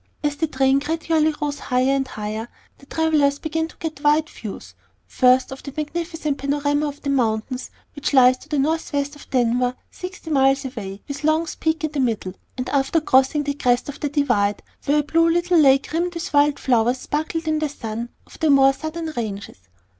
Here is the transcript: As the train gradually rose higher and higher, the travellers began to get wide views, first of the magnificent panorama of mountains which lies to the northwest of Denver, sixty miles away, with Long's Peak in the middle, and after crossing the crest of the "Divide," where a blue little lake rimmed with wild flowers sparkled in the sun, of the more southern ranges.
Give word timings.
As 0.23 0.35
the 0.37 0.47
train 0.47 0.79
gradually 0.79 1.31
rose 1.39 1.59
higher 1.59 1.93
and 1.95 2.07
higher, 2.07 2.47
the 2.79 2.87
travellers 2.87 3.37
began 3.37 3.67
to 3.67 3.75
get 3.77 4.01
wide 4.03 4.27
views, 4.31 4.73
first 5.05 5.51
of 5.51 5.61
the 5.61 5.71
magnificent 5.77 6.39
panorama 6.39 6.87
of 6.87 7.05
mountains 7.05 7.69
which 7.95 8.11
lies 8.11 8.39
to 8.39 8.49
the 8.49 8.57
northwest 8.57 9.15
of 9.15 9.29
Denver, 9.29 9.75
sixty 9.91 10.31
miles 10.31 10.65
away, 10.65 11.03
with 11.07 11.23
Long's 11.23 11.53
Peak 11.53 11.83
in 11.83 11.91
the 11.91 11.99
middle, 11.99 12.33
and 12.57 12.67
after 12.69 12.99
crossing 12.99 13.43
the 13.43 13.53
crest 13.53 13.89
of 13.89 13.99
the 13.99 14.09
"Divide," 14.09 14.63
where 14.85 15.01
a 15.01 15.03
blue 15.03 15.29
little 15.29 15.59
lake 15.59 15.89
rimmed 15.93 16.15
with 16.15 16.33
wild 16.33 16.57
flowers 16.57 16.97
sparkled 16.97 17.47
in 17.47 17.59
the 17.59 17.69
sun, 17.69 18.09
of 18.25 18.39
the 18.39 18.49
more 18.49 18.73
southern 18.73 19.13
ranges. 19.15 19.57